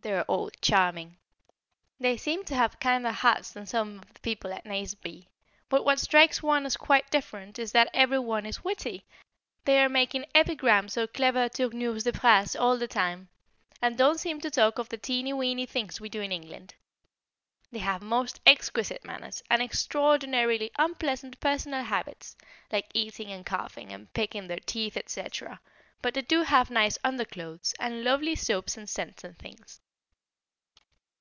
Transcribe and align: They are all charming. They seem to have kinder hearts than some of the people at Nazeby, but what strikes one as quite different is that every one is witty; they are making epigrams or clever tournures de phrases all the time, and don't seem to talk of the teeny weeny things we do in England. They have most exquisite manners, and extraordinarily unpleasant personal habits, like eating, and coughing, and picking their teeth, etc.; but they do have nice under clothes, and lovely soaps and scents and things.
They 0.00 0.14
are 0.14 0.22
all 0.22 0.48
charming. 0.62 1.16
They 1.98 2.16
seem 2.16 2.44
to 2.44 2.54
have 2.54 2.78
kinder 2.78 3.10
hearts 3.10 3.50
than 3.50 3.66
some 3.66 3.98
of 3.98 4.14
the 4.14 4.20
people 4.20 4.52
at 4.52 4.64
Nazeby, 4.64 5.26
but 5.68 5.84
what 5.84 5.98
strikes 5.98 6.40
one 6.40 6.64
as 6.66 6.76
quite 6.76 7.10
different 7.10 7.58
is 7.58 7.72
that 7.72 7.90
every 7.92 8.20
one 8.20 8.46
is 8.46 8.62
witty; 8.62 9.04
they 9.64 9.82
are 9.82 9.88
making 9.88 10.24
epigrams 10.36 10.96
or 10.96 11.08
clever 11.08 11.48
tournures 11.48 12.04
de 12.04 12.12
phrases 12.12 12.54
all 12.54 12.78
the 12.78 12.86
time, 12.86 13.28
and 13.82 13.98
don't 13.98 14.20
seem 14.20 14.40
to 14.40 14.50
talk 14.52 14.78
of 14.78 14.88
the 14.88 14.96
teeny 14.96 15.32
weeny 15.32 15.66
things 15.66 16.00
we 16.00 16.08
do 16.08 16.20
in 16.20 16.30
England. 16.30 16.76
They 17.72 17.80
have 17.80 18.00
most 18.00 18.40
exquisite 18.46 19.04
manners, 19.04 19.42
and 19.50 19.60
extraordinarily 19.60 20.70
unpleasant 20.78 21.40
personal 21.40 21.82
habits, 21.82 22.36
like 22.70 22.88
eating, 22.94 23.32
and 23.32 23.44
coughing, 23.44 23.92
and 23.92 24.10
picking 24.12 24.46
their 24.46 24.60
teeth, 24.60 24.96
etc.; 24.96 25.60
but 26.00 26.14
they 26.14 26.22
do 26.22 26.42
have 26.42 26.70
nice 26.70 26.98
under 27.02 27.24
clothes, 27.24 27.74
and 27.80 28.04
lovely 28.04 28.36
soaps 28.36 28.76
and 28.76 28.88
scents 28.88 29.24
and 29.24 29.36
things. 29.40 29.80